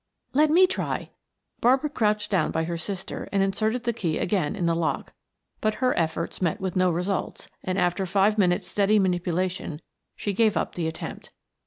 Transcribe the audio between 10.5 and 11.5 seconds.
up the attempt.